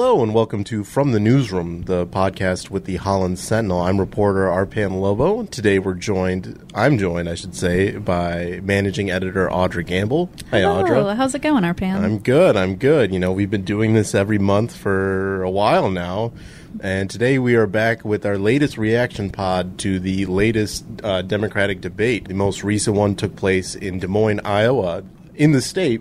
[0.00, 3.82] Hello and welcome to From the Newsroom, the podcast with the Holland Sentinel.
[3.82, 5.42] I'm reporter Arpan Lobo.
[5.42, 10.30] Today we're joined, I'm joined, I should say, by managing editor Audra Gamble.
[10.52, 10.84] Hi, Hello.
[10.84, 11.16] Audra.
[11.16, 12.02] How's it going, Arpan?
[12.02, 12.56] I'm good.
[12.56, 13.12] I'm good.
[13.12, 16.32] You know, we've been doing this every month for a while now.
[16.80, 21.82] And today we are back with our latest reaction pod to the latest uh, Democratic
[21.82, 22.26] debate.
[22.26, 25.04] The most recent one took place in Des Moines, Iowa,
[25.34, 26.00] in the state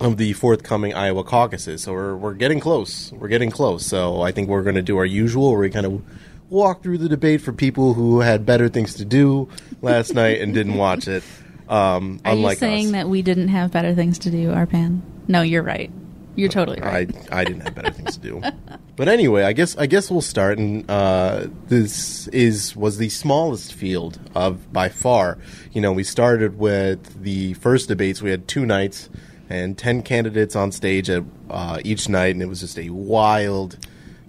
[0.00, 1.82] of the forthcoming Iowa caucuses.
[1.82, 3.12] So we're, we're getting close.
[3.12, 3.84] We're getting close.
[3.86, 6.02] So I think we're going to do our usual where we kind of
[6.50, 9.48] walk through the debate for people who had better things to do
[9.82, 11.22] last night and didn't watch it.
[11.68, 12.92] Um, Are you saying us.
[12.92, 15.00] that we didn't have better things to do, Arpan?
[15.26, 15.90] No, you're right.
[16.36, 17.10] You're totally right.
[17.32, 18.42] I, I didn't have better things to do.
[18.98, 20.58] But anyway, I guess I guess we'll start.
[20.58, 25.38] And uh, this is was the smallest field of by far.
[25.70, 28.20] You know, we started with the first debates.
[28.20, 29.08] We had two nights
[29.48, 33.78] and 10 candidates on stage at uh, each night, and it was just a wild,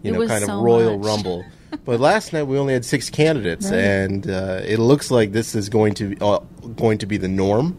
[0.01, 1.07] you it know, kind so of royal much.
[1.07, 1.45] rumble.
[1.85, 3.79] but last night we only had six candidates, right.
[3.79, 6.39] and uh, it looks like this is going to uh,
[6.75, 7.77] going to be the norm.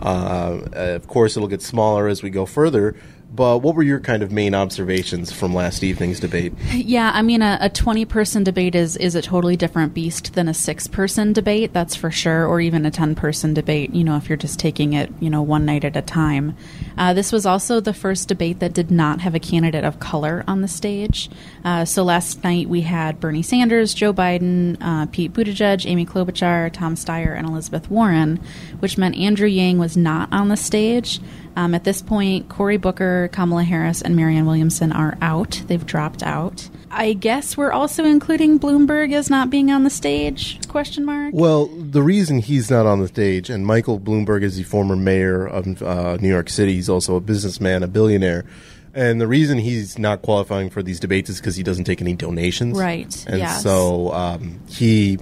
[0.00, 2.96] Uh, of course, it'll get smaller as we go further,
[3.32, 6.52] but what were your kind of main observations from last evening's debate?
[6.72, 10.48] Yeah, I mean, a, a 20 person debate is, is a totally different beast than
[10.48, 14.16] a six person debate, that's for sure, or even a 10 person debate, you know,
[14.16, 16.56] if you're just taking it, you know, one night at a time.
[16.98, 20.42] Uh, this was also the first debate that did not have a candidate of color
[20.48, 21.30] on the stage.
[21.64, 26.72] Uh, so last night we had Bernie Sanders, Joe Biden, uh, Pete Buttigieg, Amy Klobuchar,
[26.72, 28.40] Tom Steyer, and Elizabeth Warren,
[28.80, 31.20] which meant Andrew Yang was not on the stage.
[31.56, 35.62] Um, at this point, Cory Booker, Kamala Harris, and Marianne Williamson are out.
[35.66, 36.68] They've dropped out.
[36.90, 40.58] I guess we're also including Bloomberg as not being on the stage?
[40.68, 41.32] Question mark.
[41.32, 45.46] Well, the reason he's not on the stage, and Michael Bloomberg is the former mayor
[45.46, 46.74] of uh, New York City.
[46.74, 48.44] He's also a businessman, a billionaire.
[48.92, 52.14] And the reason he's not qualifying for these debates is because he doesn't take any
[52.14, 52.76] donations.
[52.76, 53.24] Right.
[53.28, 53.62] And yes.
[53.62, 55.18] so um, he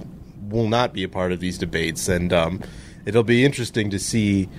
[0.49, 2.07] will not be a part of these debates.
[2.07, 2.63] And um,
[3.05, 4.49] it'll be interesting to see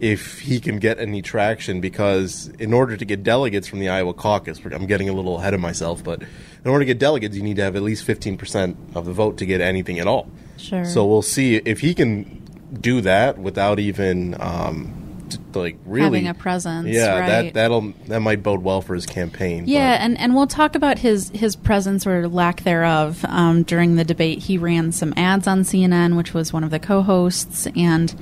[0.00, 4.14] if he can get any traction because in order to get delegates from the Iowa
[4.14, 7.42] caucus, I'm getting a little ahead of myself, but in order to get delegates, you
[7.42, 10.30] need to have at least 15% of the vote to get anything at all.
[10.58, 10.84] Sure.
[10.84, 12.42] So we'll see if he can
[12.80, 15.06] do that without even um,
[15.54, 16.88] like really having a presence.
[16.88, 17.28] Yeah, right.
[17.28, 19.64] that that'll that might bode well for his campaign.
[19.66, 23.96] Yeah, but- and, and we'll talk about his, his presence or lack thereof um, during
[23.96, 24.40] the debate.
[24.40, 28.14] He ran some ads on CNN, which was one of the co hosts, and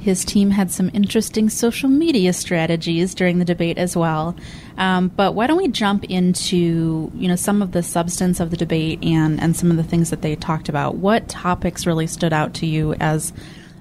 [0.00, 4.36] his team had some interesting social media strategies during the debate as well.
[4.76, 8.56] Um, but why don't we jump into you know some of the substance of the
[8.56, 10.96] debate and and some of the things that they talked about?
[10.96, 13.32] What topics really stood out to you as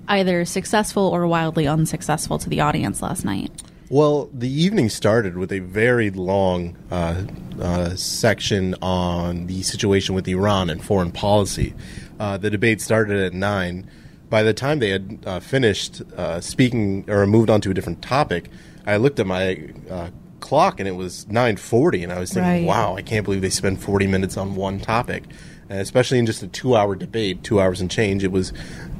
[0.08, 3.52] either successful or wildly unsuccessful to the audience last night?
[3.90, 7.24] Well, the evening started with a very long uh,
[7.62, 11.74] uh, section on the situation with Iran and foreign policy.
[12.20, 13.90] Uh, the debate started at nine.
[14.30, 18.02] By the time they had uh, finished uh, speaking or moved on to a different
[18.02, 18.50] topic,
[18.86, 22.52] I looked at my uh, clock and it was nine forty, and I was thinking,
[22.52, 22.66] Right.
[22.66, 25.24] "Wow, I can't believe they spent forty minutes on one topic."
[25.70, 28.54] And especially in just a two-hour debate, two hours and change, it was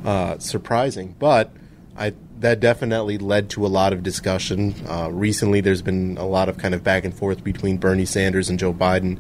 [0.06, 1.16] uh, surprising.
[1.20, 1.52] But
[1.98, 4.76] I that definitely led to a lot of discussion.
[4.88, 8.50] Uh, recently, there's been a lot of kind of back and forth between Bernie Sanders
[8.50, 9.18] and Joe Biden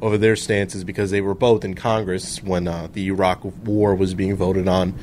[0.00, 4.14] over their stances because they were both in Congress when uh, the Iraq War was
[4.14, 4.94] being voted on.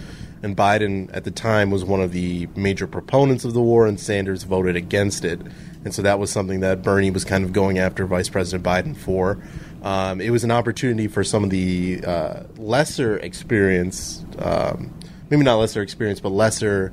[0.43, 3.99] And Biden at the time was one of the major proponents of the war, and
[3.99, 5.41] Sanders voted against it.
[5.83, 8.95] And so that was something that Bernie was kind of going after Vice President Biden
[8.95, 9.39] for.
[9.83, 14.93] Um, it was an opportunity for some of the uh, lesser experienced, um,
[15.29, 16.91] maybe not lesser experienced, but lesser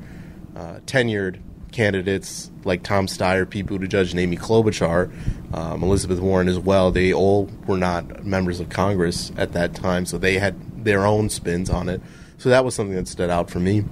[0.57, 1.41] uh, tenured
[1.73, 5.13] candidates like Tom Steyer, Pete Buttigieg, and Amy Klobuchar,
[5.53, 6.93] um, Elizabeth Warren as well.
[6.93, 11.29] They all were not members of Congress at that time, so they had their own
[11.31, 12.01] spins on it.
[12.45, 13.87] So that was something that stood out for me.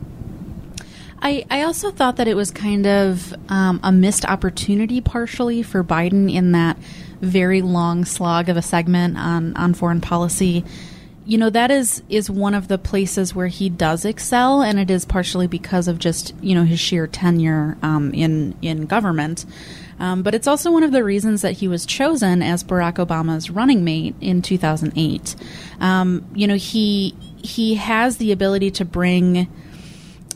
[1.22, 5.82] I, I also thought that it was kind of um, a missed opportunity, partially for
[5.82, 6.76] Biden in that
[7.22, 10.66] very long slog of a segment on, on foreign policy.
[11.24, 14.90] You know that is is one of the places where he does excel, and it
[14.90, 19.46] is partially because of just you know his sheer tenure um, in in government.
[19.98, 23.50] Um, but it's also one of the reasons that he was chosen as Barack Obama's
[23.50, 25.36] running mate in 2008.
[25.80, 29.48] Um, you know he he has the ability to bring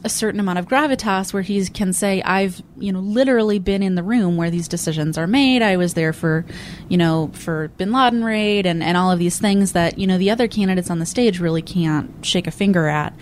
[0.04, 3.96] a certain amount of gravitas where he can say i've you know literally been in
[3.96, 5.62] the room where these decisions are made.
[5.62, 6.44] I was there for
[6.88, 10.18] you know for bin laden raid and, and all of these things that you know
[10.18, 13.14] the other candidates on the stage really can't shake a finger at.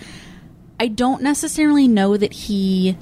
[0.79, 2.99] I don't necessarily know that he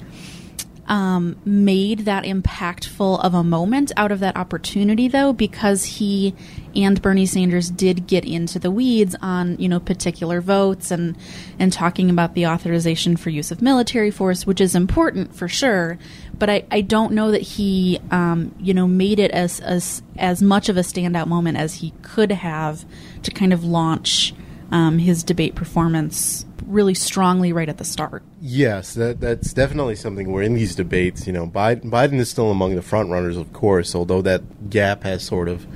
[0.87, 6.35] um, made that impactful of a moment out of that opportunity, though, because he
[6.75, 11.15] and Bernie Sanders did get into the weeds on you know particular votes and
[11.59, 15.97] and talking about the authorization for use of military force, which is important for sure.
[16.37, 20.41] But I, I don't know that he um, you know made it as as as
[20.41, 22.85] much of a standout moment as he could have
[23.23, 24.33] to kind of launch
[24.71, 28.23] um, his debate performance really strongly right at the start.
[28.41, 32.51] Yes, that that's definitely something where in these debates, you know, Biden, Biden is still
[32.51, 35.67] among the front runners, of course, although that gap has sort of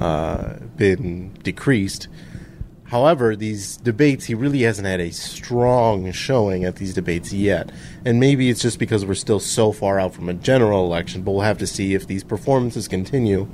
[0.00, 2.08] uh, been decreased.
[2.84, 7.70] However, these debates, he really hasn't had a strong showing at these debates yet.
[8.04, 11.30] And maybe it's just because we're still so far out from a general election, but
[11.30, 13.46] we'll have to see if these performances continue,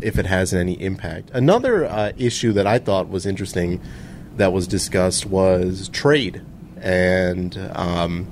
[0.00, 1.30] if it has any impact.
[1.34, 3.82] Another uh, issue that I thought was interesting
[4.36, 6.40] that was discussed was trade
[6.80, 8.26] and um,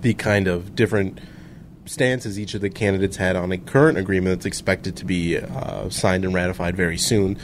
[0.00, 1.20] the kind of different
[1.86, 5.88] stances each of the candidates had on a current agreement that's expected to be uh,
[5.88, 7.38] signed and ratified very soon.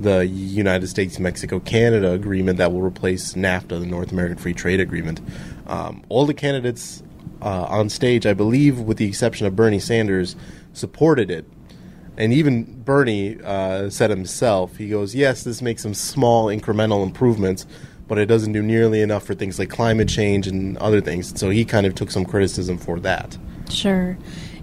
[0.00, 4.80] The United States Mexico Canada agreement that will replace NAFTA, the North American Free Trade
[4.80, 5.20] Agreement.
[5.66, 7.02] Um, all the candidates
[7.42, 10.36] uh, on stage, I believe, with the exception of Bernie Sanders,
[10.72, 11.44] supported it
[12.18, 17.64] and even Bernie uh, said himself, he goes, yes, this makes some small incremental improvements,
[18.08, 21.38] but it doesn't do nearly enough for things like climate change and other things.
[21.38, 23.38] So he kind of took some criticism for that.
[23.70, 24.16] Sure.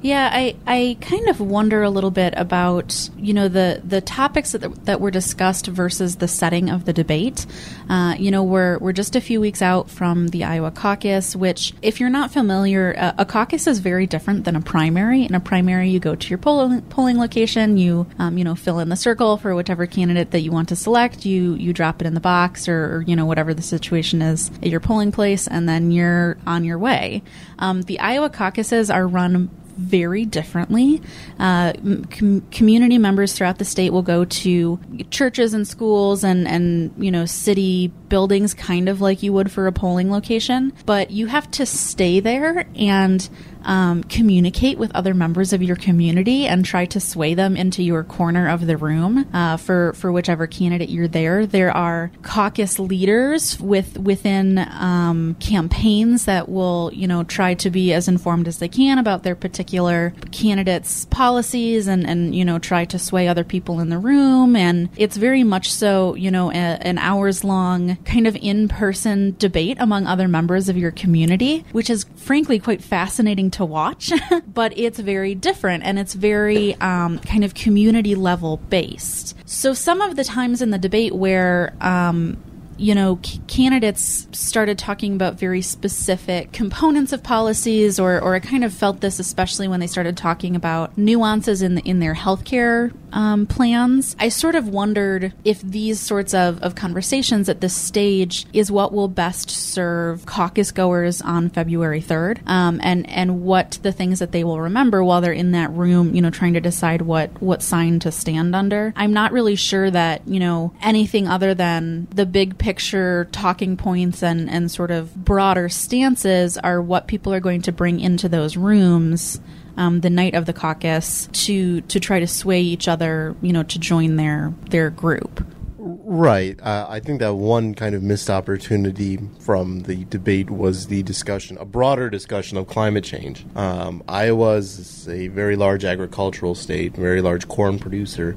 [0.06, 4.52] Yeah, I, I kind of wonder a little bit about you know the the topics
[4.52, 7.48] that, that were discussed versus the setting of the debate.
[7.90, 11.74] Uh, you know, we're we're just a few weeks out from the Iowa caucus, which,
[11.82, 15.24] if you're not familiar, uh, a caucus is very different than a primary.
[15.24, 18.78] In a primary, you go to your polling, polling location, you um, you know fill
[18.78, 21.26] in the circle for whichever candidate that you want to select.
[21.26, 24.52] You you drop it in the box or, or you know whatever the situation is
[24.62, 27.24] at your polling place, and then you're on your way.
[27.58, 31.02] Um, the Iowa caucuses are run very differently.
[31.40, 31.74] Uh,
[32.10, 34.80] com- community members throughout the state will go to
[35.10, 39.68] churches and schools and, and you know city buildings, kind of like you would for
[39.68, 43.30] a polling location, but you have to stay there and
[43.66, 48.04] um, communicate with other members of your community and try to sway them into your
[48.04, 51.46] corner of the room uh, for for whichever candidate you're there.
[51.46, 57.92] There are caucus leaders with within um, campaigns that will you know try to be
[57.92, 62.86] as informed as they can about their particular candidates' policies and and you know try
[62.86, 64.56] to sway other people in the room.
[64.56, 69.36] And it's very much so you know a, an hours long kind of in person
[69.38, 74.12] debate among other members of your community, which is frankly quite fascinating to watch,
[74.48, 79.36] but it's very different and it's very um, kind of community level based.
[79.46, 82.38] So some of the times in the debate where um,
[82.78, 88.40] you know, c- candidates started talking about very specific components of policies, or, or I
[88.40, 92.16] kind of felt this especially when they started talking about nuances in the, in their
[92.16, 94.16] healthcare um, plans.
[94.20, 98.92] I sort of wondered if these sorts of, of conversations at this stage is what
[98.92, 104.32] will best serve caucus goers on February 3rd, um, and and what the things that
[104.32, 107.64] they will remember while they're in that room, you know, trying to decide what what
[107.64, 108.94] sign to stand under.
[108.96, 114.24] I'm not really sure that you know anything other than the big picture talking points
[114.24, 118.58] and, and sort of broader stances are what people are going to bring into those
[118.58, 119.40] rooms
[119.78, 123.62] um, the night of the caucus to to try to sway each other, you know,
[123.62, 125.46] to join their their group.
[125.78, 126.60] Right.
[126.60, 131.60] Uh, I think that one kind of missed opportunity from the debate was the discussion,
[131.60, 133.46] a broader discussion of climate change.
[133.56, 138.36] Um, Iowa is a very large agricultural state, very large corn producer,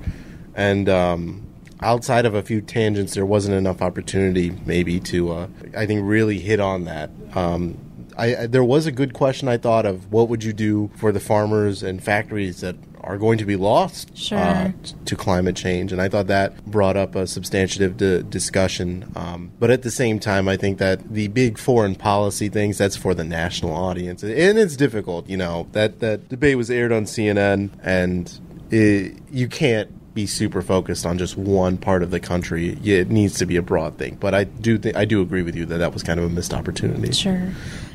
[0.54, 1.47] and um,
[1.80, 6.38] outside of a few tangents, there wasn't enough opportunity, maybe, to uh, I think really
[6.38, 7.10] hit on that.
[7.34, 7.78] Um,
[8.16, 11.12] I, I, there was a good question I thought of what would you do for
[11.12, 14.38] the farmers and factories that are going to be lost sure.
[14.38, 14.72] uh,
[15.04, 19.10] to climate change, and I thought that brought up a substantive d- discussion.
[19.14, 22.96] Um, but at the same time, I think that the big foreign policy things that's
[22.96, 25.28] for the national audience, and it's difficult.
[25.28, 30.62] You know that that debate was aired on CNN, and it, you can't be super
[30.62, 32.78] focused on just one part of the country.
[32.84, 34.16] It needs to be a broad thing.
[34.18, 36.28] But I do th- I do agree with you that that was kind of a
[36.28, 37.12] missed opportunity.
[37.12, 37.52] Sure.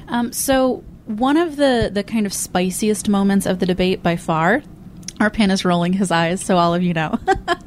[0.08, 4.63] Um, so one of the the kind of spiciest moments of the debate by far.
[5.20, 7.17] Arpan is rolling his eyes, so all of you know.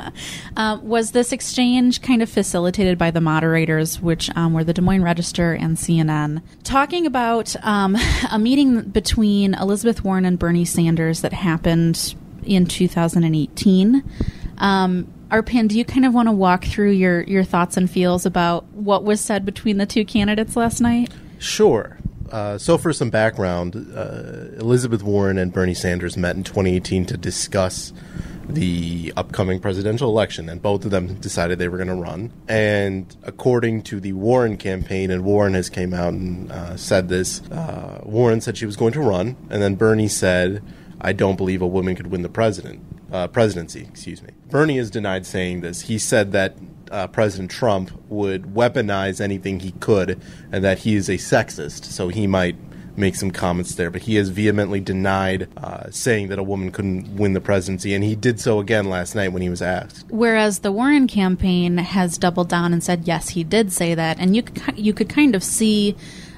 [0.57, 4.83] um, was this exchange kind of facilitated by the moderators, which um, were the Des
[4.83, 7.97] Moines Register and CNN, talking about um,
[8.33, 14.03] a meeting between Elizabeth Warren and Bernie Sanders that happened in 2018.
[14.59, 18.25] Um, Arpan, do you kind of want to walk through your, your thoughts and feels
[18.25, 21.12] about what was said between the two candidates last night?
[21.38, 21.99] Sure.
[22.31, 27.17] uh, so for some background, uh, Elizabeth Warren and Bernie Sanders met in 2018 to
[27.17, 27.93] discuss
[28.49, 32.33] the upcoming presidential election, and both of them decided they were going to run.
[32.47, 37.43] And according to the Warren campaign, and Warren has came out and uh, said this,
[37.50, 40.62] uh, Warren said she was going to run, and then Bernie said,
[41.00, 42.81] "I don't believe a woman could win the president
[43.12, 44.31] uh, presidency." Excuse me.
[44.50, 45.83] Bernie has denied saying this.
[45.83, 46.57] He said that
[46.91, 50.21] uh, President Trump would weaponize anything he could,
[50.53, 52.57] and that he is a sexist, so he might
[52.97, 53.91] make some comments there.
[53.91, 58.03] But he has vehemently denied uh, saying that a woman couldn't win the presidency, and
[58.03, 60.07] he did so again last night when he was asked.
[60.09, 64.35] Whereas the Warren campaign has doubled down and said yes, he did say that, and
[64.35, 65.97] you you could kind of see.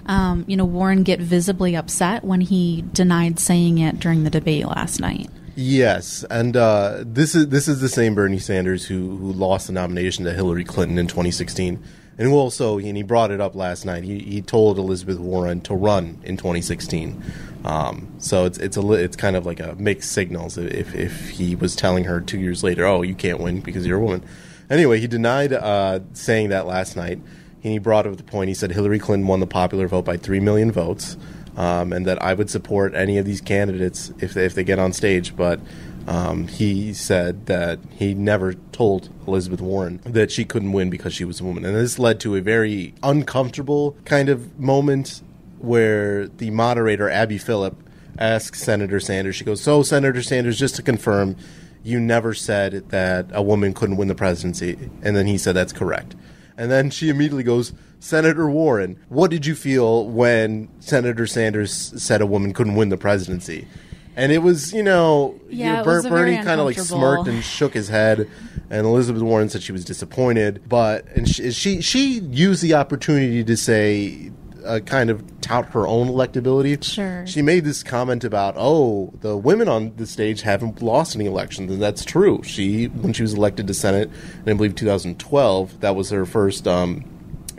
[0.09, 4.67] Um, you know, Warren get visibly upset when he denied saying it during the debate
[4.67, 5.29] last night.
[5.55, 9.73] Yes, and uh, this is this is the same Bernie Sanders who who lost the
[9.73, 11.83] nomination to Hillary Clinton in 2016,
[12.17, 14.05] and also and he brought it up last night.
[14.05, 17.23] He he told Elizabeth Warren to run in 2016.
[17.65, 21.57] Um, so it's it's a it's kind of like a mixed signals if if he
[21.57, 24.25] was telling her two years later, oh, you can't win because you're a woman.
[24.71, 27.19] Anyway, he denied uh, saying that last night.
[27.61, 28.49] He brought up the point.
[28.49, 31.17] He said Hillary Clinton won the popular vote by three million votes
[31.59, 34.79] um, and that I would support any of these candidates if they, if they get
[34.79, 35.37] on stage.
[35.37, 35.61] But
[36.07, 41.25] um, he said that he never told Elizabeth Warren that she couldn't win because she
[41.25, 45.21] was a woman, and this led to a very uncomfortable kind of moment
[45.59, 47.77] where the moderator Abby Phillip
[48.17, 49.35] asks Senator Sanders.
[49.35, 51.37] She goes, "So, Senator Sanders, just to confirm."
[51.85, 54.91] You never said that a woman couldn't win the presidency.
[55.01, 56.17] And then he said, That's correct.
[56.59, 62.21] And then she immediately goes, Senator Warren, what did you feel when Senator Sanders said
[62.21, 63.69] a woman couldn't win the presidency?
[64.17, 67.45] And it was, you know, yeah, you know, Ber- Bernie kind of like smirked and
[67.45, 68.29] shook his head,
[68.69, 70.69] and Elizabeth Warren said she was disappointed.
[70.69, 74.33] But and she she, she used the opportunity to say,
[74.69, 76.83] uh, kind of tout her own electability.
[76.83, 77.27] Sure.
[77.27, 81.73] She made this comment about, oh, the women on the stage haven't lost any elections,
[81.73, 82.43] and that's true.
[82.45, 86.69] She, when she was elected to Senate, and I believe 2012, that was her first.
[86.69, 87.05] Um,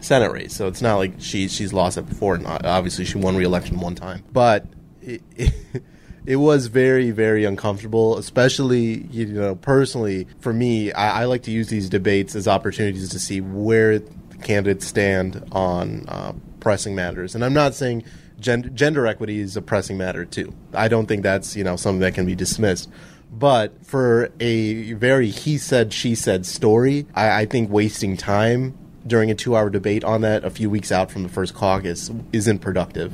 [0.02, 0.56] Senate race.
[0.56, 2.36] So it's not like she she's lost it before.
[2.36, 4.66] And obviously, she won re-election one time, but
[5.02, 5.54] it, it,
[6.26, 10.94] it, was very very uncomfortable, especially you know personally for me.
[10.94, 14.00] I, I, like to use these debates as opportunities to see where
[14.42, 18.04] candidates stand on uh, pressing matters, and I'm not saying.
[18.40, 20.54] Gender, gender equity is a pressing matter too.
[20.74, 22.90] I don't think that's you know something that can be dismissed.
[23.30, 29.30] But for a very he said she said story, I, I think wasting time during
[29.30, 32.60] a two hour debate on that a few weeks out from the first caucus isn't
[32.60, 33.14] productive.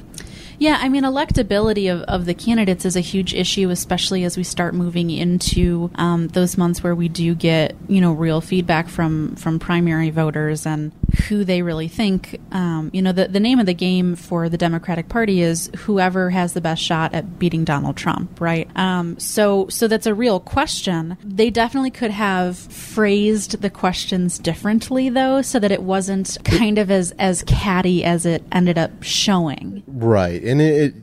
[0.57, 4.43] Yeah, I mean, electability of, of the candidates is a huge issue, especially as we
[4.43, 9.35] start moving into um, those months where we do get, you know, real feedback from,
[9.35, 10.93] from primary voters and
[11.27, 12.39] who they really think.
[12.51, 16.29] Um, you know, the, the name of the game for the Democratic Party is whoever
[16.29, 18.69] has the best shot at beating Donald Trump, right?
[18.77, 21.17] Um, so, so that's a real question.
[21.24, 26.89] They definitely could have phrased the questions differently, though, so that it wasn't kind of
[26.89, 29.83] as, as catty as it ended up showing.
[29.88, 30.95] Right and it, it,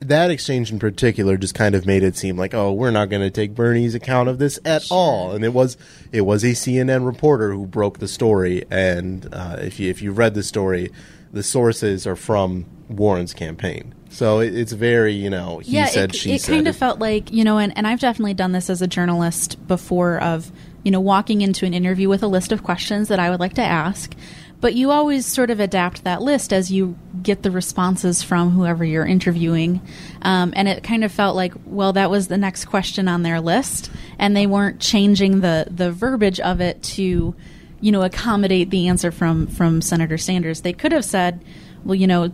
[0.00, 3.22] that exchange in particular just kind of made it seem like, oh, we're not going
[3.22, 5.32] to take Bernie's account of this at all.
[5.32, 5.76] And it was
[6.12, 8.64] it was a CNN reporter who broke the story.
[8.70, 10.90] And uh, if you if you read the story,
[11.32, 13.94] the sources are from Warren's campaign.
[14.10, 16.52] So it, it's very, you know, he yeah, said, it, she it said.
[16.52, 18.86] It kind of felt like, you know, and, and I've definitely done this as a
[18.86, 20.50] journalist before of,
[20.82, 23.54] you know, walking into an interview with a list of questions that I would like
[23.54, 24.14] to ask
[24.60, 28.84] but you always sort of adapt that list as you get the responses from whoever
[28.84, 29.80] you're interviewing.
[30.22, 33.40] Um, and it kind of felt like, well, that was the next question on their
[33.40, 37.34] list, and they weren't changing the the verbiage of it to,
[37.80, 40.62] you know, accommodate the answer from from Senator Sanders.
[40.62, 41.44] They could have said,
[41.84, 42.32] well, you know,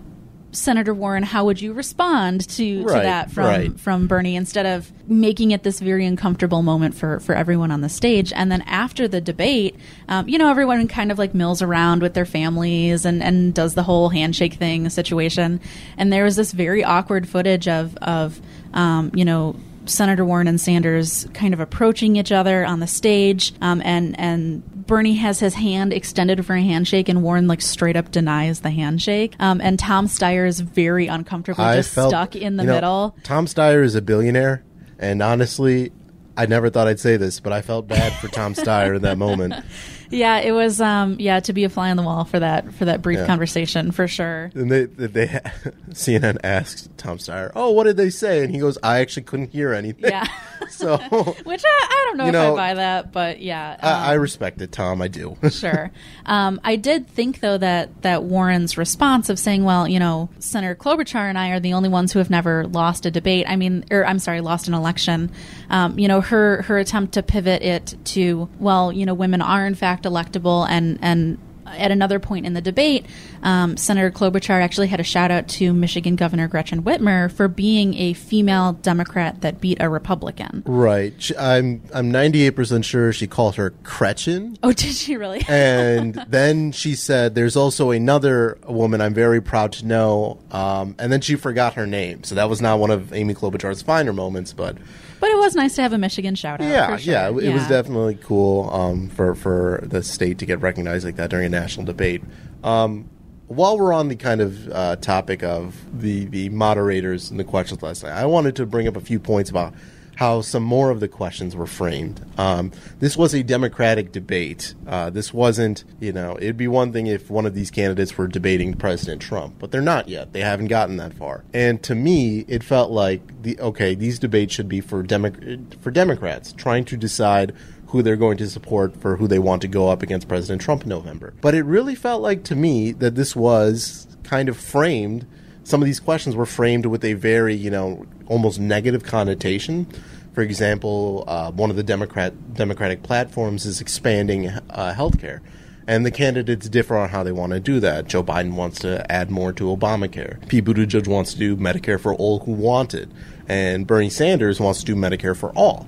[0.55, 3.81] Senator Warren, how would you respond to, right, to that from right.
[3.81, 7.89] from Bernie instead of making it this very uncomfortable moment for, for everyone on the
[7.89, 8.33] stage?
[8.33, 9.77] And then after the debate,
[10.09, 13.75] um, you know, everyone kind of like mills around with their families and, and does
[13.75, 15.61] the whole handshake thing situation.
[15.99, 18.41] And there was this very awkward footage of of
[18.73, 19.57] um, you know
[19.87, 24.63] Senator Warren and Sanders kind of approaching each other on the stage, um, and and
[24.87, 28.71] Bernie has his hand extended for a handshake, and Warren like straight up denies the
[28.71, 29.35] handshake.
[29.39, 32.75] Um, and Tom Steyer is very uncomfortable, I just felt, stuck in the you know,
[32.75, 33.17] middle.
[33.23, 34.65] Tom Steyer is a billionaire,
[34.99, 35.93] and honestly,
[36.37, 39.19] I never thought I'd say this, but I felt bad for Tom Steyer in that
[39.19, 39.55] moment.
[40.15, 40.81] Yeah, it was.
[40.81, 43.27] Um, yeah, to be a fly on the wall for that for that brief Yeah.
[43.27, 44.51] conversation for sure.
[44.55, 45.27] And they, they,
[45.91, 49.51] CNN asked Tom Steyer, "Oh, what did they say?" And he goes, "I actually couldn't
[49.51, 50.27] hear anything." Yeah.
[50.71, 50.97] so
[51.45, 53.77] Which I, I don't know if know, I buy that, but yeah.
[53.81, 55.03] I, I um, respect it, Tom.
[55.03, 55.37] I do.
[55.51, 55.91] sure.
[56.27, 60.75] Um, I did think though that that Warren's response of saying, "Well, you know, Senator
[60.75, 63.85] Klobuchar and I are the only ones who have never lost a debate." I mean,
[63.91, 65.31] or I'm sorry, lost an election.
[65.75, 69.67] Um, you know, her her attempt to pivot it to, well, you know, women are
[69.67, 73.07] in fact electable, and and at another point in the debate,
[73.43, 77.95] um, Senator Klobuchar actually had a shout out to Michigan Governor Gretchen Whitmer for being
[77.95, 80.63] a female Democrat that beat a Republican.
[80.67, 81.31] right.
[81.39, 84.57] I'm I'm 98% sure she called her Gretchen.
[84.63, 85.43] Oh, did she really?
[85.49, 91.13] and then she said, "There's also another woman I'm very proud to know." Um, and
[91.13, 94.53] then she forgot her name, so that was not one of Amy Klobuchar's finer moments.
[94.53, 94.77] But
[95.25, 96.69] But it was nice to have a Michigan shout out.
[96.69, 97.13] yeah, sure.
[97.15, 101.31] yeah, it was definitely cool um, for for the state to get recognized like that
[101.31, 102.23] during a national debate.
[102.63, 103.09] Um,
[103.47, 107.81] while we're on the kind of uh, topic of the the moderators and the questions
[107.81, 109.73] last night, I wanted to bring up a few points about
[110.17, 112.25] how some more of the questions were framed.
[112.39, 114.75] Um, this was a democratic debate.
[114.87, 118.29] Uh, this wasn't, you know, it'd be one thing if one of these candidates were
[118.29, 120.33] debating President Trump, but they're not yet.
[120.33, 121.45] They haven't gotten that far.
[121.53, 125.33] And to me, it felt like the okay, these debates should be for Demo-
[125.81, 127.55] for Democrats trying to decide
[127.89, 130.83] who they're going to support for who they want to go up against President Trump
[130.83, 131.33] in November.
[131.41, 135.27] But it really felt like to me that this was kind of framed
[135.65, 139.87] some of these questions were framed with a very, you know, almost negative connotation.
[140.33, 145.41] For example, uh, one of the Democrat Democratic platforms is expanding uh, healthcare,
[145.87, 148.09] and the candidates differ on how they want to do that.
[148.09, 150.47] Joe Biden wants to add more to Obamacare.
[150.49, 153.09] Pete Buttigieg wants to do Medicare for all who want it,
[153.49, 155.87] and Bernie Sanders wants to do Medicare for all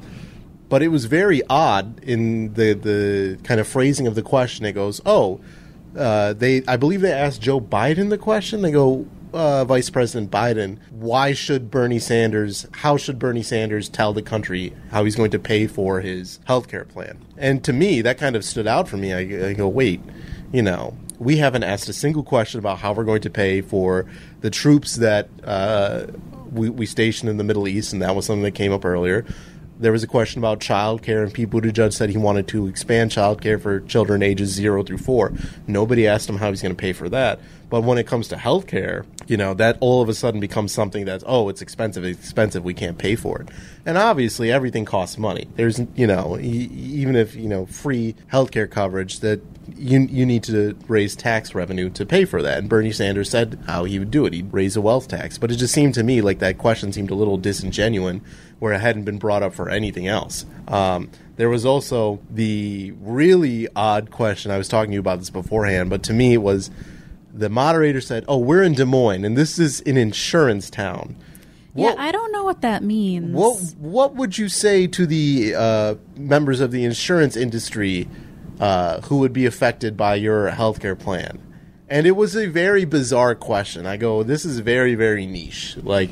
[0.69, 4.65] but it was very odd in the the kind of phrasing of the question.
[4.65, 5.41] It goes, "Oh,
[5.97, 8.63] uh, they." I believe they asked Joe Biden the question.
[8.63, 12.67] They go, uh, "Vice President Biden, why should Bernie Sanders?
[12.73, 16.69] How should Bernie Sanders tell the country how he's going to pay for his health
[16.69, 19.13] care plan?" And to me, that kind of stood out for me.
[19.13, 20.01] I, I go, "Wait,
[20.53, 24.05] you know." We haven't asked a single question about how we're going to pay for
[24.43, 26.09] the troops that uh,
[26.53, 29.25] we, we stationed in the Middle East, and that was something that came up earlier
[29.79, 33.11] there was a question about child care, and Pete Buttigieg said he wanted to expand
[33.11, 35.33] child care for children ages zero through four.
[35.67, 37.41] Nobody asked him how he's going to pay for that.
[37.69, 40.73] But when it comes to health care, you know, that all of a sudden becomes
[40.73, 43.49] something that's, oh, it's expensive, it's expensive, we can't pay for it.
[43.85, 45.49] And obviously, everything costs money.
[45.57, 49.41] There's, you know, even if, you know, free healthcare coverage, that
[49.77, 52.59] you, you need to raise tax revenue to pay for that.
[52.59, 54.33] And Bernie Sanders said how he would do it.
[54.33, 55.39] He'd raise a wealth tax.
[55.39, 58.21] But it just seemed to me like that question seemed a little disingenuous
[58.59, 60.47] where it hadn't been brought up for anything else.
[60.69, 64.51] Um, there was also the really odd question.
[64.51, 66.71] I was talking to you about this beforehand, but to me it was
[67.39, 71.17] the moderator said, "Oh, we're in Des Moines, and this is an insurance town."
[71.75, 73.35] Yeah, I don't know what that means.
[73.35, 78.09] What What would you say to the uh, members of the insurance industry
[78.59, 81.39] uh, who would be affected by your healthcare plan?
[81.89, 83.87] And it was a very bizarre question.
[83.87, 85.77] I go, this is very very niche.
[85.83, 86.11] Like,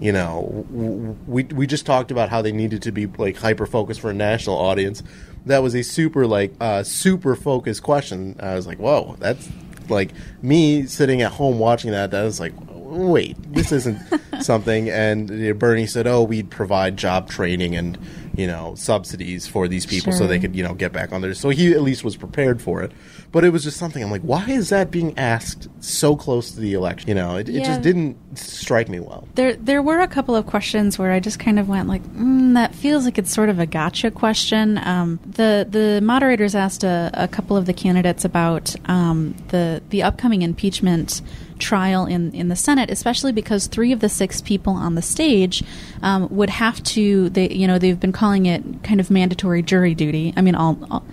[0.00, 3.66] you know, w- we we just talked about how they needed to be like hyper
[3.66, 5.02] focused for a national audience.
[5.46, 8.36] That was a super like uh, super focused question.
[8.38, 9.48] I was like, whoa, that's
[9.90, 10.10] like
[10.42, 12.10] me sitting at home watching that.
[12.10, 12.52] That was like,
[12.86, 13.98] wait, this isn't
[14.40, 14.88] something.
[14.90, 17.98] And uh, Bernie said, oh, we'd provide job training and
[18.36, 21.34] you know subsidies for these people so they could you know get back on there.
[21.34, 22.92] So he at least was prepared for it.
[23.36, 26.60] But it was just something I'm like, why is that being asked so close to
[26.60, 27.10] the election?
[27.10, 29.28] You know, it, it just didn't strike me well.
[29.34, 32.54] There, there were a couple of questions where I just kind of went like, mm,
[32.54, 37.10] "That feels like it's sort of a gotcha question." Um, the the moderators asked a,
[37.12, 41.20] a couple of the candidates about um, the the upcoming impeachment
[41.58, 45.62] trial in in the Senate, especially because three of the six people on the stage
[46.00, 47.28] um, would have to.
[47.28, 50.32] They, you know, they've been calling it kind of mandatory jury duty.
[50.38, 50.78] I mean, all.
[50.90, 51.04] all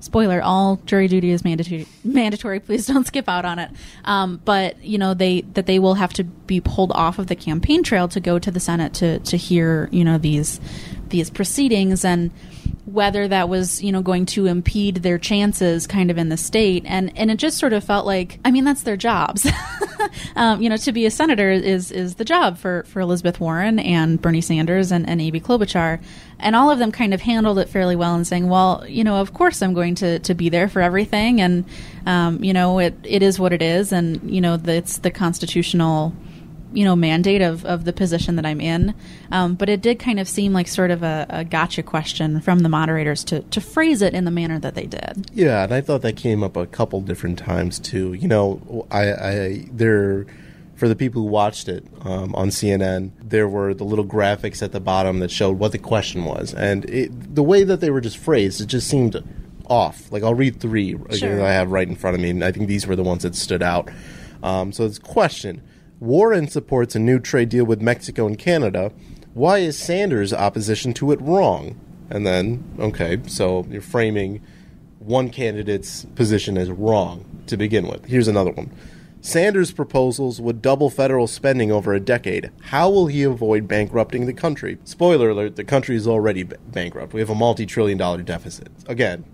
[0.00, 2.60] spoiler all jury duty is mandatory mandatory.
[2.70, 3.70] Please don't skip out on it.
[4.04, 7.36] Um, but you know they that they will have to be pulled off of the
[7.36, 10.60] campaign trail to go to the senate to to hear you know these
[11.10, 12.30] these proceedings and
[12.86, 16.84] whether that was you know going to impede their chances kind of in the state.
[16.86, 19.46] And and it just sort of felt like i mean that's their jobs.
[20.34, 23.78] Um, you know to be a senator is is the job for for elizabeth warren
[23.78, 26.00] and bernie sanders and, and amy klobuchar.
[26.38, 29.20] And all of them kind of handled it fairly well and saying well you know
[29.20, 31.40] of course i'm going to to be there for everything.
[31.40, 31.64] And
[32.06, 33.92] um, you know it it is what it is.
[33.92, 36.14] And you know the, it's the constitutional
[36.72, 38.94] you know mandate of, of the position that I'm in.
[39.30, 42.60] Um, but it did kind of seem like sort of a, a gotcha question from
[42.60, 45.30] the moderators to, to phrase it in the manner that they did.
[45.32, 48.12] Yeah, and I thought that came up a couple different times too.
[48.14, 50.26] You know, I, I they're
[50.80, 54.72] for the people who watched it um, on CNN, there were the little graphics at
[54.72, 58.00] the bottom that showed what the question was, and it, the way that they were
[58.00, 59.22] just phrased, it just seemed
[59.68, 60.10] off.
[60.10, 61.44] Like I'll read three Sure.
[61.44, 63.34] I have right in front of me, and I think these were the ones that
[63.34, 63.90] stood out.
[64.42, 65.60] Um, so it's question:
[66.00, 68.90] Warren supports a new trade deal with Mexico and Canada.
[69.34, 71.78] Why is Sanders' opposition to it wrong?
[72.08, 74.40] And then, okay, so you're framing
[74.98, 78.06] one candidate's position as wrong to begin with.
[78.06, 78.70] Here's another one.
[79.20, 82.50] Sanders' proposals would double federal spending over a decade.
[82.62, 84.78] How will he avoid bankrupting the country?
[84.84, 87.12] Spoiler alert, the country is already b- bankrupt.
[87.12, 88.68] We have a multi trillion dollar deficit.
[88.86, 89.26] Again,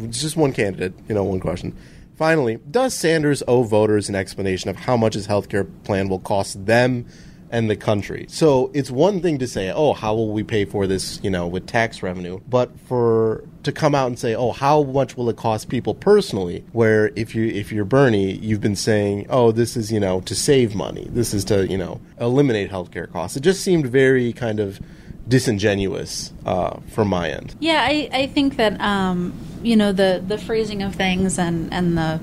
[0.00, 1.76] it's just one candidate, you know, one question.
[2.16, 6.18] Finally, does Sanders owe voters an explanation of how much his health care plan will
[6.18, 7.06] cost them
[7.50, 8.26] and the country?
[8.28, 11.46] So it's one thing to say, oh, how will we pay for this, you know,
[11.46, 12.40] with tax revenue?
[12.48, 16.64] But for to come out and say, oh, how much will it cost people personally?
[16.72, 20.34] Where if you if you're Bernie, you've been saying, oh, this is, you know, to
[20.34, 21.08] save money.
[21.10, 23.36] This is to, you know, eliminate healthcare costs.
[23.36, 24.80] It just seemed very kind of
[25.28, 27.54] disingenuous uh, from my end.
[27.60, 29.32] Yeah, I, I think that um,
[29.62, 32.20] you know the the phrasing of things and and the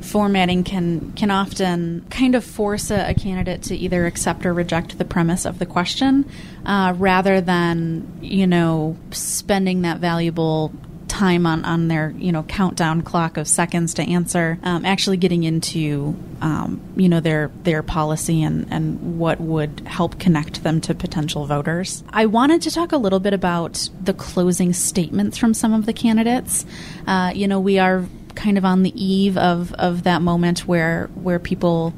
[0.00, 4.98] formatting can can often kind of force a, a candidate to either accept or reject
[4.98, 6.28] the premise of the question,
[6.66, 10.72] uh, rather than you know spending that valuable
[11.12, 15.44] time on, on their you know countdown clock of seconds to answer, um, actually getting
[15.44, 20.94] into um, you know their their policy and and what would help connect them to
[20.94, 22.02] potential voters.
[22.10, 25.92] I wanted to talk a little bit about the closing statements from some of the
[25.92, 26.64] candidates.
[27.06, 31.10] Uh, you know, we are kind of on the eve of of that moment where
[31.14, 31.92] where people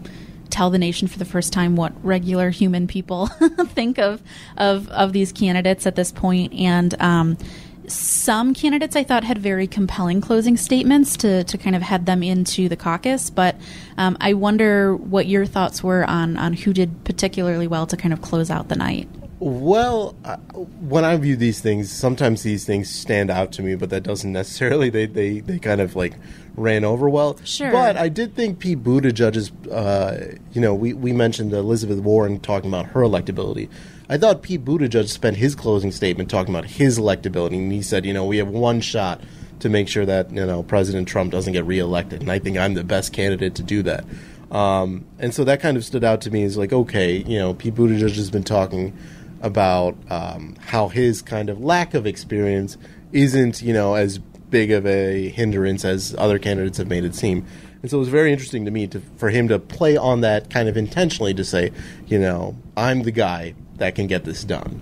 [0.51, 3.27] tell the nation for the first time what regular human people
[3.69, 4.21] think of
[4.57, 7.39] of of these candidates at this point and um,
[7.87, 12.23] some candidates I thought had very compelling closing statements to, to kind of head them
[12.23, 13.57] into the caucus, but
[13.99, 18.13] um, I wonder what your thoughts were on, on who did particularly well to kind
[18.13, 19.09] of close out the night.
[19.41, 23.91] Well, uh, when I view these things, sometimes these things stand out to me, but
[23.91, 26.15] that doesn't necessarily they they, they kind of like
[26.57, 27.37] ran over well.
[27.45, 27.71] Sure.
[27.71, 32.71] But I did think Pete Buttigieg's, uh, you know, we we mentioned Elizabeth Warren talking
[32.71, 33.69] about her electability.
[34.09, 38.05] I thought Pete Buttigieg spent his closing statement talking about his electability, and he said,
[38.05, 39.23] you know, we have one shot
[39.61, 42.75] to make sure that you know President Trump doesn't get reelected, and I think I'm
[42.75, 44.05] the best candidate to do that.
[44.51, 47.55] Um, and so that kind of stood out to me as like, okay, you know,
[47.55, 48.97] Pete Buttigieg has been talking
[49.41, 52.77] about um, how his kind of lack of experience
[53.13, 57.45] isn't, you know, as big of a hindrance as other candidates have made it seem.
[57.83, 60.51] And so it was very interesting to me to for him to play on that
[60.51, 61.73] kind of intentionally to say,
[62.07, 64.81] you know, I'm the guy that can get this done.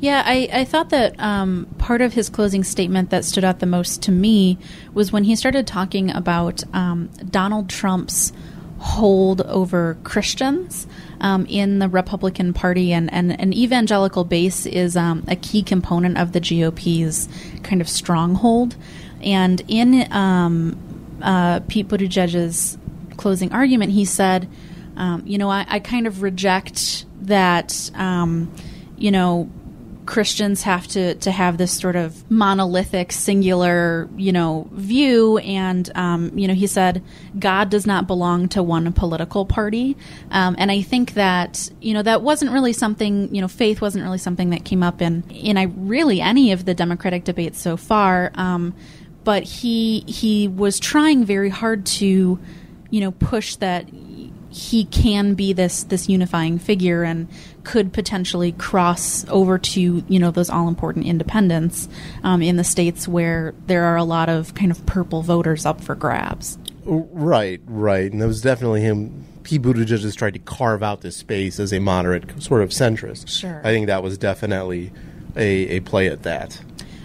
[0.00, 3.66] Yeah, I, I thought that um, part of his closing statement that stood out the
[3.66, 4.58] most to me
[4.92, 8.32] was when he started talking about um, Donald Trump's
[8.78, 10.86] hold over Christians
[11.20, 16.18] um, in the Republican Party, and, and an evangelical base is um, a key component
[16.18, 17.28] of the GOP's
[17.62, 18.76] kind of stronghold.
[19.22, 20.76] And in um,
[21.22, 22.76] uh, Pete Buttigieg's
[23.16, 24.48] closing argument, he said,
[24.96, 27.90] um, "You know, I, I kind of reject that.
[27.94, 28.52] Um,
[28.96, 29.50] you know."
[30.06, 35.38] Christians have to, to have this sort of monolithic, singular, you know, view.
[35.38, 37.02] And, um, you know, he said,
[37.38, 39.96] God does not belong to one political party.
[40.30, 44.04] Um, and I think that, you know, that wasn't really something, you know, faith wasn't
[44.04, 47.76] really something that came up in, in I really any of the Democratic debates so
[47.76, 48.30] far.
[48.34, 48.74] Um,
[49.24, 52.38] but he, he was trying very hard to,
[52.90, 53.88] you know, push that
[54.54, 57.26] he can be this this unifying figure and
[57.64, 61.88] could potentially cross over to you know those all important independents
[62.22, 65.80] um, in the states where there are a lot of kind of purple voters up
[65.80, 66.56] for grabs.
[66.84, 69.24] Right, right, and it was definitely him.
[69.42, 73.28] Pete Buttigieg has tried to carve out this space as a moderate sort of centrist.
[73.28, 73.60] Sure.
[73.64, 74.92] I think that was definitely
[75.36, 76.62] a, a play at that.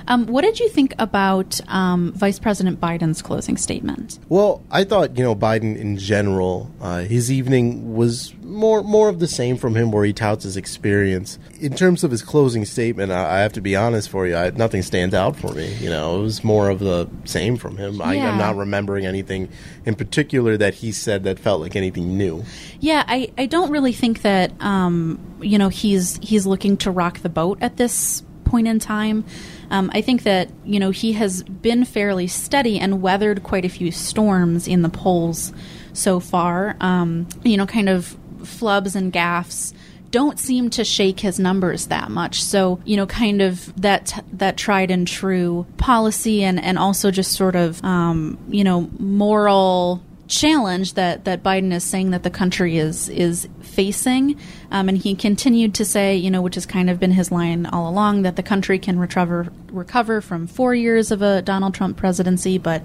[0.09, 4.17] Um, what did you think about um, Vice President Biden's closing statement?
[4.27, 9.19] Well, I thought you know Biden in general, uh, his evening was more more of
[9.19, 11.37] the same from him, where he touts his experience.
[11.59, 14.49] In terms of his closing statement, I, I have to be honest for you, I,
[14.49, 15.75] nothing stands out for me.
[15.75, 18.01] You know, it was more of the same from him.
[18.01, 18.31] I, Yeah.
[18.31, 19.49] I'm not remembering anything
[19.85, 22.43] in particular that he said that felt like anything new.
[22.79, 27.19] Yeah, I, I don't really think that um, you know he's he's looking to rock
[27.19, 29.23] the boat at this point in time.
[29.69, 33.69] Um, I think that you know he has been fairly steady and weathered quite a
[33.69, 35.53] few storms in the polls
[35.93, 36.75] so far.
[36.79, 39.73] Um, you know, kind of flubs and gaffes
[40.11, 42.43] don't seem to shake his numbers that much.
[42.43, 47.33] So, you know, kind of that that tried and true policy and and also just
[47.33, 52.77] sort of um, you know, moral challenge that that Biden is saying that the country
[52.77, 53.47] is is
[53.79, 54.37] facing.
[54.71, 57.65] Um, and he continued to say, you know, which has kind of been his line
[57.65, 61.95] all along, that the country can recover recover from four years of a Donald Trump
[61.95, 62.83] presidency, but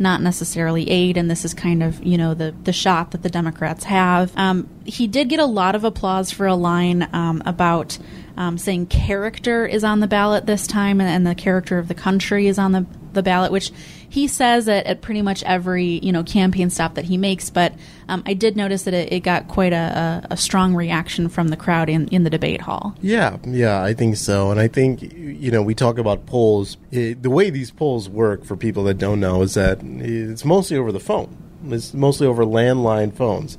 [0.00, 3.30] not necessarily aid, and this is kind of you know the the shot that the
[3.30, 4.36] Democrats have.
[4.36, 7.96] Um, he did get a lot of applause for a line um, about
[8.36, 11.94] um, saying character is on the ballot this time, and, and, the character of the
[11.94, 13.72] country is on the the ballot, which
[14.08, 17.50] he says at, at pretty much every you know campaign stop that he makes.
[17.50, 17.74] But
[18.08, 21.56] um, I did notice that it, it got quite a, a, strong reaction from the
[21.56, 22.94] crowd in, in the debate hall.
[23.00, 24.50] Yeah, yeah, I think so.
[24.50, 26.76] And I think you know we talk about polls.
[26.90, 30.76] It, the way these polls work for people that don't know is that it's mostly
[30.76, 31.36] over the phone.
[31.68, 33.56] It's mostly over landline phones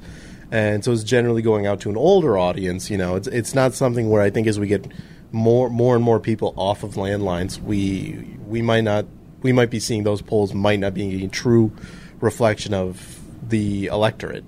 [0.54, 2.92] and so it's generally going out to an older audience.
[2.92, 4.86] You know, it's it's not something where I think as we get
[5.32, 9.06] more more and more people off of landlines, we we might not
[9.44, 11.72] we might be seeing those polls might not be a true
[12.20, 14.44] reflection of the electorate.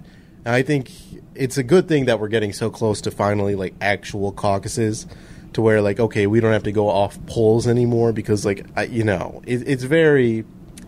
[0.46, 0.92] And I think
[1.36, 5.06] it's a good thing that we're getting so close to finally like actual caucuses
[5.54, 8.84] to where like okay we don't have to go off polls anymore because like I,
[8.84, 10.44] you know it, it's very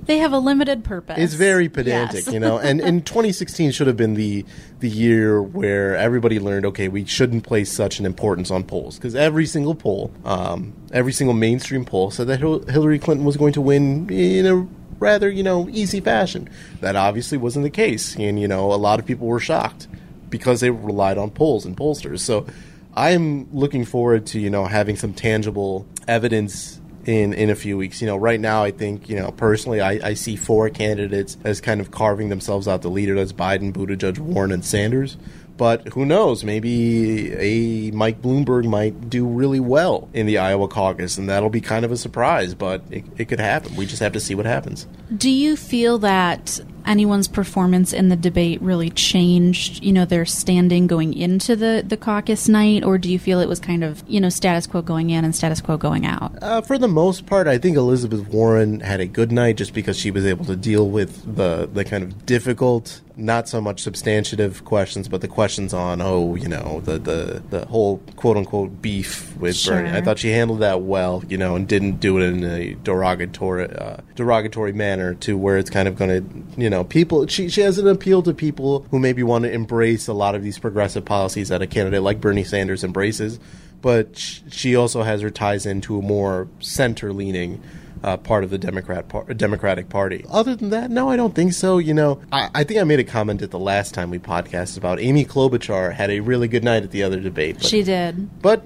[0.07, 1.17] they have a limited purpose.
[1.19, 2.33] It's very pedantic, yes.
[2.33, 2.57] you know.
[2.57, 4.45] And in 2016 should have been the
[4.79, 9.15] the year where everybody learned, okay, we shouldn't place such an importance on polls because
[9.15, 13.61] every single poll, um, every single mainstream poll said that Hillary Clinton was going to
[13.61, 14.67] win in a
[14.99, 16.49] rather, you know, easy fashion.
[16.79, 19.87] That obviously wasn't the case, and you know, a lot of people were shocked
[20.29, 22.19] because they relied on polls and pollsters.
[22.19, 22.47] So.
[22.93, 27.77] I am looking forward to you know having some tangible evidence in in a few
[27.77, 28.01] weeks.
[28.01, 31.61] You know, right now I think you know personally I, I see four candidates as
[31.61, 33.15] kind of carving themselves out the leader.
[33.15, 35.17] That's Biden, Buttigieg, Warren, and Sanders.
[35.55, 36.43] But who knows?
[36.43, 41.61] Maybe a Mike Bloomberg might do really well in the Iowa caucus, and that'll be
[41.61, 42.53] kind of a surprise.
[42.53, 43.75] But it, it could happen.
[43.75, 44.85] We just have to see what happens.
[45.15, 50.87] Do you feel that anyone's performance in the debate really changed, you know, their standing
[50.87, 54.19] going into the, the caucus night, or do you feel it was kind of, you
[54.19, 56.31] know, status quo going in and status quo going out?
[56.41, 59.97] Uh, for the most part, I think Elizabeth Warren had a good night just because
[59.97, 64.63] she was able to deal with the, the kind of difficult, not so much substantive
[64.63, 69.35] questions, but the questions on, oh, you know, the, the, the whole quote unquote beef
[69.37, 69.75] with sure.
[69.75, 69.97] Bernie.
[69.97, 73.69] I thought she handled that well, you know, and didn't do it in a derogatory,
[73.75, 77.25] uh, derogatory manner to where it's kind of going to, you know, people.
[77.27, 80.43] She she has an appeal to people who maybe want to embrace a lot of
[80.43, 83.39] these progressive policies that a candidate like Bernie Sanders embraces,
[83.81, 87.61] but she also has her ties into a more center leaning.
[88.03, 90.23] Uh, part of the Democrat par- Democratic Party.
[90.29, 91.77] Other than that, no, I don't think so.
[91.79, 94.77] You know, I, I, think I made a comment at the last time we podcasted
[94.77, 97.55] about Amy Klobuchar had a really good night at the other debate.
[97.55, 98.65] But, she did, but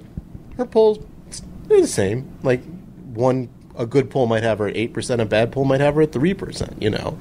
[0.58, 1.00] her polls
[1.68, 2.38] they're the same.
[2.44, 2.62] Like
[3.14, 5.96] one, a good poll might have her at eight percent, a bad poll might have
[5.96, 6.82] her at three percent.
[6.82, 7.18] You know,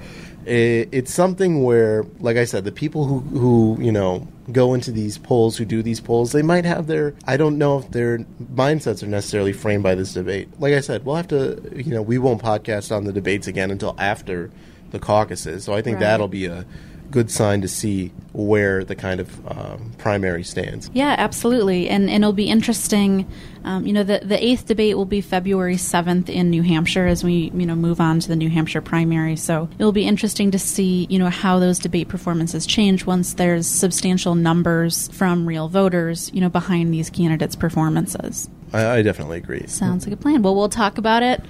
[0.46, 4.90] it, it's something where, like I said, the people who who you know go into
[4.90, 8.18] these polls, who do these polls, they might have their I don't know if their
[8.55, 10.48] mindsets are necessarily framed by this debate.
[10.59, 13.70] Like I said, we'll have to you know we won't podcast on the debates again
[13.70, 14.50] until after
[14.90, 16.00] the caucuses, so I think right.
[16.00, 16.64] that'll be a
[17.11, 20.90] good sign to see where the kind of um, primary stands.
[20.92, 23.31] Yeah, absolutely, and and it'll be interesting.
[23.64, 27.25] Um, you know, the the eighth debate will be February seventh in New Hampshire as
[27.25, 29.37] we you know move on to the New Hampshire primary.
[29.37, 33.66] So it'll be interesting to see you know how those debate performances change once there's
[33.66, 38.49] substantial numbers from real voters you know behind these candidates' performances.
[38.73, 39.66] I, I definitely agree.
[39.66, 40.42] Sounds like a plan.
[40.42, 41.42] Well, we'll talk about it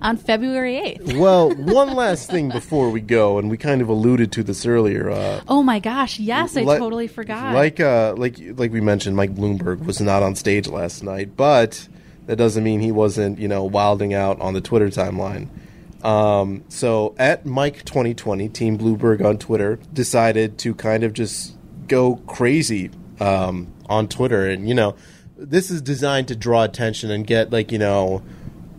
[0.00, 1.18] on February 8th.
[1.18, 5.10] well, one last thing before we go, and we kind of alluded to this earlier.
[5.10, 7.54] Uh, oh my gosh, yes, I totally forgot.
[7.54, 11.88] Like, uh, like, like we mentioned, Mike Bloomberg was not on stage last night, but
[12.26, 15.48] that doesn't mean he wasn't, you know, wilding out on the Twitter timeline.
[16.04, 21.56] Um, so at Mike 2020, Team Bloomberg on Twitter decided to kind of just
[21.88, 24.94] go crazy um, on Twitter, and you know,
[25.36, 28.22] this is designed to draw attention and get like you know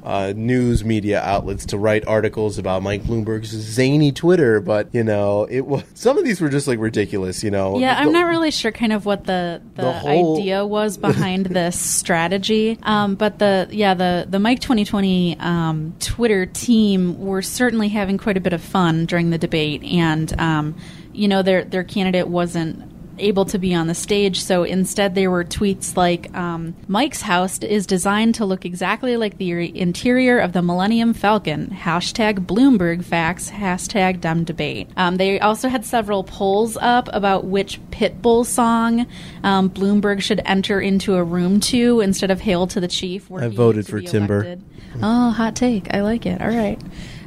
[0.03, 5.45] uh, news media outlets to write articles about Mike Bloomberg's zany Twitter, but you know,
[5.45, 7.43] it was some of these were just like ridiculous.
[7.43, 10.37] You know, yeah, the, I'm not really sure kind of what the the, the whole...
[10.37, 16.45] idea was behind this strategy, um, but the yeah the the Mike 2020 um, Twitter
[16.45, 20.75] team were certainly having quite a bit of fun during the debate, and um,
[21.13, 24.41] you know their their candidate wasn't able to be on the stage.
[24.41, 29.37] So instead, there were tweets like um, Mike's house is designed to look exactly like
[29.37, 31.67] the interior of the Millennium Falcon.
[31.67, 33.49] Hashtag Bloomberg facts.
[33.49, 34.89] Hashtag dumb debate.
[34.97, 39.07] Um, they also had several polls up about which Pitbull song
[39.43, 43.31] um, Bloomberg should enter into a room to instead of Hail to the Chief.
[43.31, 44.57] I voted for Timber.
[45.01, 45.93] Oh, hot take.
[45.93, 46.41] I like it.
[46.41, 46.79] All right.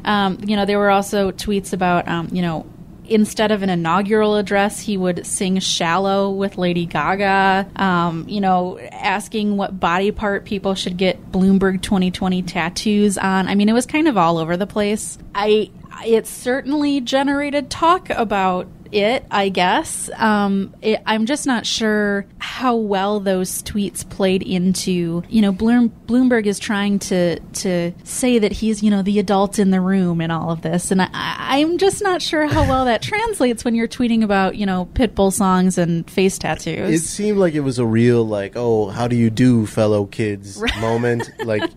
[0.04, 2.66] Um, you know, there were also tweets about, um, you know,
[3.14, 7.68] instead of an inaugural address, he would sing "Shallow" with Lady Gaga.
[7.76, 13.48] Um, you know, asking what body part people should get Bloomberg 2020 tattoos on.
[13.48, 15.18] I mean, it was kind of all over the place.
[15.34, 15.70] I
[16.04, 20.10] it certainly generated talk about it, I guess.
[20.16, 25.22] Um, it, I'm just not sure how well those tweets played into.
[25.28, 29.58] You know, Bloom, Bloomberg is trying to to say that he's you know the adult
[29.58, 32.84] in the room in all of this, and I, I'm just not sure how well
[32.84, 36.90] that translates when you're tweeting about you know pitbull songs and face tattoos.
[36.90, 40.62] It seemed like it was a real like, oh, how do you do, fellow kids
[40.80, 41.30] moment.
[41.44, 41.68] like,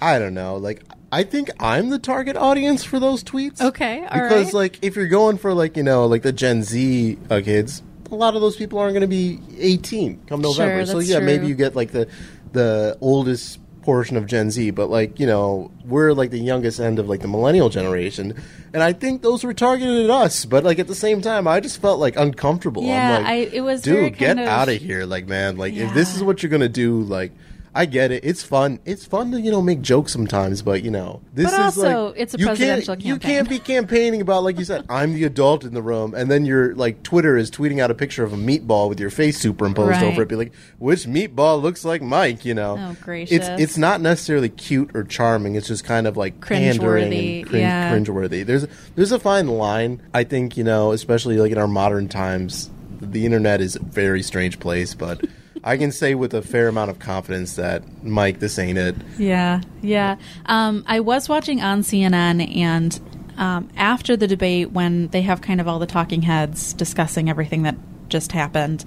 [0.00, 0.82] I don't know, like.
[1.14, 3.60] I think I'm the target audience for those tweets.
[3.60, 4.54] Okay, all because right.
[4.54, 8.16] like if you're going for like you know like the Gen Z uh, kids, a
[8.16, 10.84] lot of those people aren't going to be 18 come November.
[10.84, 12.08] Sure, so yeah, maybe you get like the
[12.52, 16.98] the oldest portion of Gen Z, but like you know we're like the youngest end
[16.98, 18.34] of like the millennial generation,
[18.72, 20.44] and I think those were targeted at us.
[20.44, 22.82] But like at the same time, I just felt like uncomfortable.
[22.82, 25.74] Yeah, I'm like, I- it was dude, get of- out of here, like man, like
[25.74, 27.30] if this is what you're gonna do, like.
[27.76, 28.24] I get it.
[28.24, 28.78] It's fun.
[28.84, 32.06] It's fun to you know make jokes sometimes, but you know this But is also,
[32.08, 34.84] like it's a you can't- presidential You can't be campaigning about like you said.
[34.88, 37.94] I'm the adult in the room, and then your like Twitter is tweeting out a
[37.94, 40.04] picture of a meatball with your face superimposed Right.
[40.04, 40.28] over it.
[40.28, 42.44] Be like, which meatball looks like Mike?
[42.44, 43.32] You know, Oh, gracious.
[43.48, 45.56] It's it's not necessarily cute or charming.
[45.56, 47.92] It's just kind of like pandering Cringeworthy, and cringe, yeah.
[47.92, 48.46] cringeworthy.
[48.46, 50.00] There's there's a fine line.
[50.14, 54.22] I think you know, especially like in our modern times, the internet is a very
[54.22, 55.24] strange place, but.
[55.66, 58.94] I can say with a fair amount of confidence that Mike, this ain't it.
[59.18, 60.16] Yeah, yeah.
[60.44, 63.00] Um, I was watching on CNN, and
[63.38, 67.62] um, after the debate, when they have kind of all the talking heads discussing everything
[67.62, 67.76] that
[68.10, 68.84] just happened,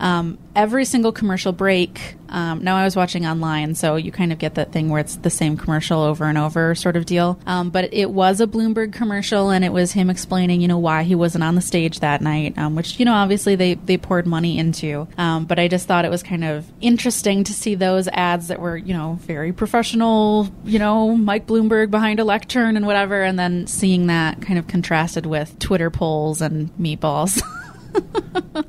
[0.00, 2.16] um, every single commercial break.
[2.30, 5.16] Um, now I was watching online, so you kind of get that thing where it's
[5.16, 7.38] the same commercial over and over, sort of deal.
[7.44, 11.02] Um, but it was a Bloomberg commercial, and it was him explaining, you know, why
[11.02, 14.26] he wasn't on the stage that night, um, which you know, obviously they they poured
[14.26, 15.06] money into.
[15.18, 18.60] Um, but I just thought it was kind of interesting to see those ads that
[18.60, 23.38] were, you know, very professional, you know, Mike Bloomberg behind a lectern and whatever, and
[23.38, 27.42] then seeing that kind of contrasted with Twitter polls and meatballs.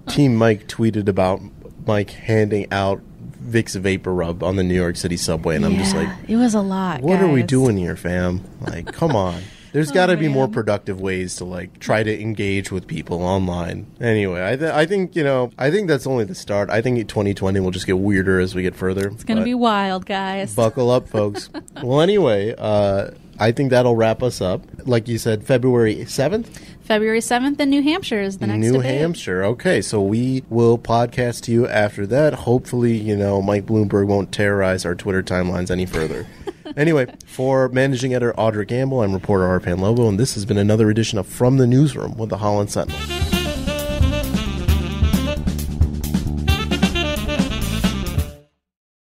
[0.07, 1.41] Team Mike tweeted about
[1.85, 3.01] Mike handing out
[3.43, 6.61] Vicks VapoRub on the New York City subway, and I'm just like, it was a
[6.61, 7.01] lot.
[7.01, 8.41] what are we doing here, fam?
[8.61, 9.41] Like, come on.
[9.73, 13.23] There's got to be more Oh, productive ways to like try to engage with people
[13.23, 13.87] online.
[14.01, 16.69] Anyway, I, th- I think you know I think that's only the start.
[16.69, 19.07] I think 2020 will just get weirder as we get further.
[19.07, 20.53] It's gonna be wild, guys.
[20.53, 21.49] buckle up, folks.
[21.81, 24.61] well, anyway, uh, I think that'll wrap us up.
[24.85, 26.49] Like you said, February 7th.
[26.91, 28.99] February seventh in New Hampshire is the next New debate.
[28.99, 29.45] Hampshire.
[29.45, 32.33] Okay, so we will podcast to you after that.
[32.33, 36.27] Hopefully, you know, Mike Bloomberg won't terrorize our Twitter timelines any further.
[36.75, 40.89] anyway, for managing editor Audra Gamble, I'm reporter Arpan Lobo, and this has been another
[40.89, 43.20] edition of From the Newsroom with the Holland Sentinel.